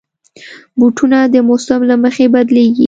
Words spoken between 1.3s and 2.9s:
د موسم له مخې بدلېږي.